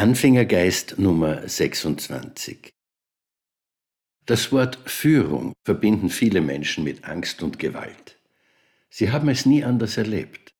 Anfängergeist 0.00 0.98
Nummer 0.98 1.46
26 1.46 2.70
Das 4.24 4.50
Wort 4.50 4.78
Führung 4.86 5.52
verbinden 5.62 6.08
viele 6.08 6.40
Menschen 6.40 6.84
mit 6.84 7.04
Angst 7.04 7.42
und 7.42 7.58
Gewalt. 7.58 8.18
Sie 8.88 9.12
haben 9.12 9.28
es 9.28 9.44
nie 9.44 9.62
anders 9.62 9.98
erlebt. 9.98 10.54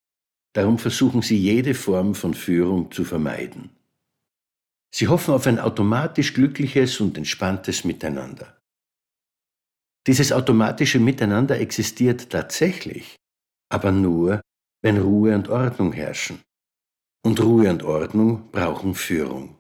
Darum 0.53 0.79
versuchen 0.79 1.23
sie 1.23 1.39
jede 1.39 1.73
Form 1.73 2.15
von 2.15 2.35
Führung 2.35 2.93
zu 2.93 3.03
vermeiden. 3.03 3.71
Sie 4.91 5.09
hoffen 5.09 5.33
auf 5.33 5.47
ein 5.47 5.59
automatisch 5.59 6.35
glückliches 6.35 7.01
und 7.01 7.17
entspanntes 7.17 7.85
Miteinander. 7.85 8.61
Dieses 10.07 10.33
automatische 10.33 11.01
Miteinander 11.01 11.59
existiert 11.59 12.29
tatsächlich, 12.29 13.17
aber 13.71 13.91
nur, 13.91 14.43
wenn 14.83 14.99
Ruhe 14.99 15.35
und 15.35 15.49
Ordnung 15.49 15.95
herrschen. 15.95 16.43
Und 17.23 17.41
Ruhe 17.41 17.69
und 17.71 17.83
Ordnung 17.83 18.51
brauchen 18.51 18.95
Führung. 18.95 19.57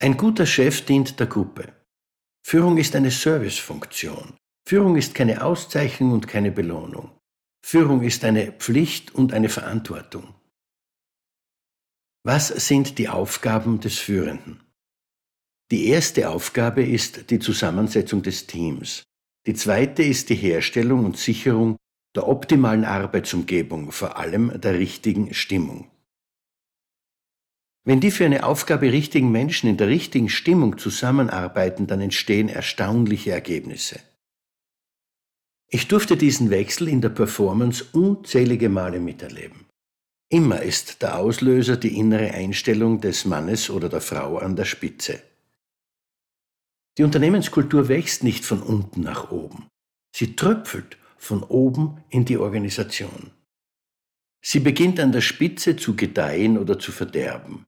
Ein 0.00 0.16
guter 0.16 0.46
Chef 0.46 0.84
dient 0.84 1.20
der 1.20 1.26
Gruppe. 1.26 1.72
Führung 2.42 2.78
ist 2.78 2.96
eine 2.96 3.10
Servicefunktion. 3.10 4.34
Führung 4.66 4.96
ist 4.96 5.14
keine 5.14 5.44
Auszeichnung 5.44 6.12
und 6.12 6.28
keine 6.28 6.50
Belohnung. 6.50 7.10
Führung 7.64 8.02
ist 8.02 8.24
eine 8.24 8.52
Pflicht 8.52 9.14
und 9.14 9.34
eine 9.34 9.48
Verantwortung. 9.48 10.34
Was 12.24 12.48
sind 12.48 12.98
die 12.98 13.08
Aufgaben 13.08 13.80
des 13.80 13.98
Führenden? 13.98 14.60
Die 15.70 15.88
erste 15.88 16.30
Aufgabe 16.30 16.82
ist 16.82 17.30
die 17.30 17.38
Zusammensetzung 17.38 18.22
des 18.22 18.46
Teams. 18.46 19.02
Die 19.46 19.54
zweite 19.54 20.02
ist 20.02 20.30
die 20.30 20.34
Herstellung 20.34 21.04
und 21.04 21.18
Sicherung 21.18 21.76
der 22.16 22.26
optimalen 22.26 22.84
Arbeitsumgebung, 22.84 23.92
vor 23.92 24.16
allem 24.16 24.58
der 24.60 24.78
richtigen 24.78 25.34
Stimmung. 25.34 25.90
Wenn 27.88 28.00
die 28.00 28.10
für 28.10 28.26
eine 28.26 28.44
Aufgabe 28.44 28.92
richtigen 28.92 29.32
Menschen 29.32 29.66
in 29.66 29.78
der 29.78 29.88
richtigen 29.88 30.28
Stimmung 30.28 30.76
zusammenarbeiten, 30.76 31.86
dann 31.86 32.02
entstehen 32.02 32.50
erstaunliche 32.50 33.30
Ergebnisse. 33.30 33.98
Ich 35.70 35.88
durfte 35.88 36.18
diesen 36.18 36.50
Wechsel 36.50 36.86
in 36.88 37.00
der 37.00 37.08
Performance 37.08 37.86
unzählige 37.92 38.68
Male 38.68 39.00
miterleben. 39.00 39.64
Immer 40.28 40.60
ist 40.60 41.00
der 41.00 41.16
Auslöser 41.16 41.78
die 41.78 41.96
innere 41.96 42.30
Einstellung 42.32 43.00
des 43.00 43.24
Mannes 43.24 43.70
oder 43.70 43.88
der 43.88 44.02
Frau 44.02 44.36
an 44.36 44.54
der 44.54 44.66
Spitze. 44.66 45.22
Die 46.98 47.04
Unternehmenskultur 47.04 47.88
wächst 47.88 48.22
nicht 48.22 48.44
von 48.44 48.62
unten 48.62 49.00
nach 49.00 49.30
oben. 49.30 49.66
Sie 50.14 50.36
tröpfelt 50.36 50.98
von 51.16 51.42
oben 51.42 52.04
in 52.10 52.26
die 52.26 52.36
Organisation. 52.36 53.30
Sie 54.42 54.60
beginnt 54.60 55.00
an 55.00 55.12
der 55.12 55.22
Spitze 55.22 55.76
zu 55.76 55.96
gedeihen 55.96 56.58
oder 56.58 56.78
zu 56.78 56.92
verderben. 56.92 57.64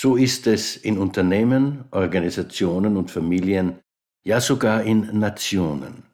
So 0.00 0.14
ist 0.14 0.46
es 0.46 0.76
in 0.76 0.96
Unternehmen, 0.96 1.84
Organisationen 1.90 2.96
und 2.96 3.10
Familien, 3.10 3.80
ja 4.24 4.40
sogar 4.40 4.84
in 4.84 5.18
Nationen. 5.18 6.04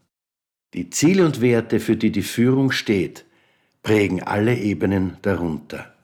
Die 0.72 0.88
Ziele 0.88 1.26
und 1.26 1.42
Werte, 1.42 1.80
für 1.80 1.94
die 1.94 2.10
die 2.10 2.22
Führung 2.22 2.70
steht, 2.70 3.26
prägen 3.82 4.22
alle 4.22 4.56
Ebenen 4.56 5.18
darunter. 5.20 5.94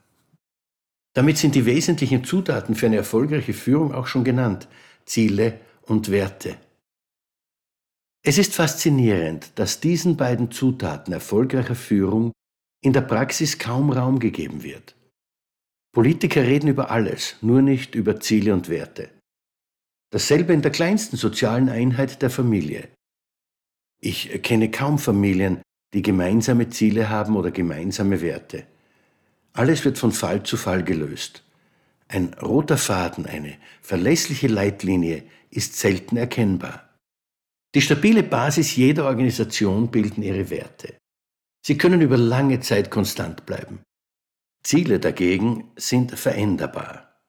Damit 1.15 1.39
sind 1.39 1.55
die 1.55 1.65
wesentlichen 1.65 2.23
Zutaten 2.23 2.75
für 2.75 2.85
eine 2.85 2.97
erfolgreiche 2.97 3.53
Führung 3.53 3.95
auch 3.95 4.05
schon 4.05 4.23
genannt, 4.23 4.67
Ziele 5.05 5.59
und 5.81 6.11
Werte. 6.11 6.57
Es 8.21 8.37
ist 8.37 8.53
faszinierend, 8.53 9.53
dass 9.55 9.79
diesen 9.79 10.17
beiden 10.17 10.51
Zutaten 10.51 11.13
erfolgreicher 11.13 11.73
Führung 11.73 12.31
in 12.83 12.93
der 12.93 13.01
Praxis 13.01 13.57
kaum 13.57 13.89
Raum 13.89 14.19
gegeben 14.19 14.61
wird. 14.61 14.95
Politiker 15.93 16.43
reden 16.43 16.69
über 16.69 16.89
alles, 16.89 17.35
nur 17.41 17.61
nicht 17.61 17.95
über 17.95 18.19
Ziele 18.19 18.53
und 18.53 18.69
Werte. 18.69 19.09
Dasselbe 20.11 20.53
in 20.53 20.61
der 20.61 20.71
kleinsten 20.71 21.17
sozialen 21.17 21.69
Einheit 21.69 22.21
der 22.21 22.29
Familie. 22.29 22.89
Ich 24.01 24.41
kenne 24.41 24.71
kaum 24.71 24.99
Familien, 24.99 25.61
die 25.93 26.01
gemeinsame 26.01 26.69
Ziele 26.69 27.09
haben 27.09 27.35
oder 27.35 27.51
gemeinsame 27.51 28.21
Werte. 28.21 28.65
Alles 29.53 29.83
wird 29.83 29.97
von 29.97 30.11
Fall 30.11 30.43
zu 30.43 30.55
Fall 30.57 30.83
gelöst. 30.83 31.43
Ein 32.07 32.33
roter 32.41 32.77
Faden, 32.77 33.25
eine 33.25 33.57
verlässliche 33.81 34.47
Leitlinie 34.47 35.23
ist 35.49 35.77
selten 35.77 36.17
erkennbar. 36.17 36.89
Die 37.75 37.81
stabile 37.81 38.23
Basis 38.23 38.75
jeder 38.75 39.05
Organisation 39.05 39.91
bilden 39.91 40.23
ihre 40.23 40.49
Werte. 40.49 40.97
Sie 41.65 41.77
können 41.77 42.01
über 42.01 42.17
lange 42.17 42.59
Zeit 42.59 42.91
konstant 42.91 43.45
bleiben. 43.45 43.81
Ziele 44.63 44.99
dagegen 44.99 45.71
sind 45.75 46.17
veränderbar. 46.17 47.19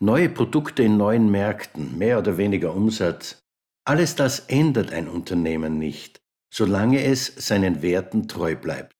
Neue 0.00 0.28
Produkte 0.28 0.82
in 0.82 0.96
neuen 0.96 1.30
Märkten, 1.30 1.96
mehr 1.96 2.18
oder 2.18 2.36
weniger 2.36 2.74
Umsatz, 2.74 3.38
alles 3.84 4.16
das 4.16 4.40
ändert 4.40 4.92
ein 4.92 5.08
Unternehmen 5.08 5.78
nicht, 5.78 6.20
solange 6.52 7.04
es 7.04 7.26
seinen 7.26 7.82
Werten 7.82 8.26
treu 8.26 8.56
bleibt. 8.56 8.92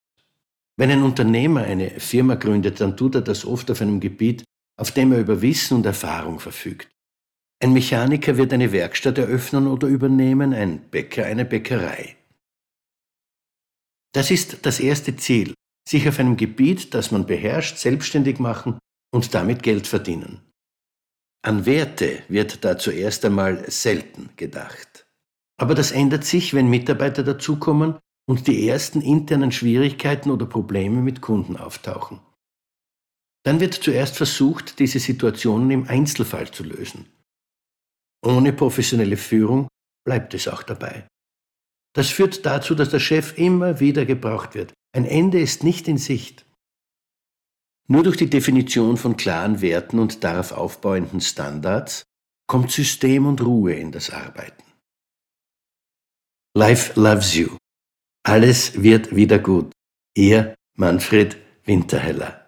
Wenn 0.77 0.91
ein 0.91 1.03
Unternehmer 1.03 1.63
eine 1.63 1.99
Firma 1.99 2.35
gründet, 2.35 2.79
dann 2.81 2.97
tut 2.97 3.15
er 3.15 3.21
das 3.21 3.45
oft 3.45 3.69
auf 3.69 3.81
einem 3.81 3.99
Gebiet, 3.99 4.43
auf 4.77 4.91
dem 4.91 5.11
er 5.11 5.19
über 5.19 5.41
Wissen 5.41 5.77
und 5.77 5.85
Erfahrung 5.85 6.39
verfügt. 6.39 6.89
Ein 7.61 7.73
Mechaniker 7.73 8.37
wird 8.37 8.51
eine 8.53 8.71
Werkstatt 8.71 9.17
eröffnen 9.17 9.67
oder 9.67 9.87
übernehmen, 9.87 10.53
ein 10.53 10.89
Bäcker 10.89 11.25
eine 11.25 11.45
Bäckerei. 11.45 12.17
Das 14.13 14.31
ist 14.31 14.65
das 14.65 14.79
erste 14.79 15.15
Ziel, 15.15 15.53
sich 15.87 16.07
auf 16.07 16.19
einem 16.19 16.37
Gebiet, 16.37 16.93
das 16.93 17.11
man 17.11 17.25
beherrscht, 17.25 17.77
selbstständig 17.77 18.39
machen 18.39 18.79
und 19.13 19.33
damit 19.33 19.63
Geld 19.63 19.87
verdienen. 19.87 20.41
An 21.45 21.65
Werte 21.65 22.23
wird 22.29 22.63
da 22.63 22.77
zuerst 22.77 23.25
einmal 23.25 23.69
selten 23.69 24.29
gedacht. 24.37 25.05
Aber 25.59 25.75
das 25.75 25.91
ändert 25.91 26.23
sich, 26.23 26.53
wenn 26.53 26.69
Mitarbeiter 26.69 27.23
dazukommen 27.23 27.99
und 28.25 28.47
die 28.47 28.67
ersten 28.67 29.01
internen 29.01 29.51
Schwierigkeiten 29.51 30.31
oder 30.31 30.45
Probleme 30.45 31.01
mit 31.01 31.21
Kunden 31.21 31.57
auftauchen. 31.57 32.21
Dann 33.45 33.59
wird 33.59 33.73
zuerst 33.73 34.15
versucht, 34.15 34.79
diese 34.79 34.99
Situationen 34.99 35.69
im 35.69 35.87
Einzelfall 35.87 36.49
zu 36.49 36.63
lösen. 36.63 37.11
Ohne 38.25 38.53
professionelle 38.53 39.17
Führung 39.17 39.67
bleibt 40.05 40.33
es 40.33 40.47
auch 40.47 40.63
dabei. 40.63 41.07
Das 41.93 42.09
führt 42.09 42.45
dazu, 42.45 42.73
dass 42.73 42.89
der 42.89 42.99
Chef 42.99 43.37
immer 43.37 43.81
wieder 43.81 44.05
gebraucht 44.05 44.55
wird, 44.55 44.73
ein 44.93 45.05
Ende 45.05 45.41
ist 45.41 45.63
nicht 45.63 45.87
in 45.87 45.97
Sicht. 45.97 46.45
Nur 47.87 48.03
durch 48.03 48.15
die 48.15 48.29
Definition 48.29 48.95
von 48.95 49.17
klaren 49.17 49.61
Werten 49.61 49.99
und 49.99 50.23
darauf 50.23 50.51
aufbauenden 50.51 51.19
Standards 51.19 52.03
kommt 52.47 52.71
System 52.71 53.25
und 53.25 53.41
Ruhe 53.41 53.73
in 53.73 53.91
das 53.91 54.09
Arbeiten. 54.09 54.63
Life 56.55 56.99
loves 56.99 57.33
you. 57.33 57.57
Alles 58.23 58.81
wird 58.81 59.15
wieder 59.15 59.39
gut. 59.39 59.73
Ihr 60.15 60.55
Manfred 60.75 61.37
Winterheller. 61.65 62.42